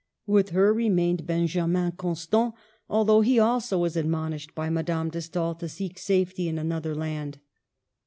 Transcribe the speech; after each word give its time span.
With 0.25 0.49
her 0.49 0.73
remained 0.73 1.19
also 1.21 1.27
Benjamin 1.27 1.91
Constant, 1.91 2.55
although 2.89 3.21
he 3.21 3.37
also 3.37 3.77
was 3.77 3.95
admon 3.95 4.33
ished 4.33 4.55
by 4.55 4.67
Madame 4.71 5.09
de 5.09 5.21
Stael 5.21 5.53
to 5.53 5.69
seek 5.69 5.99
safety 5.99 6.47
in 6.47 6.57
another 6.57 6.95
land. 6.95 7.37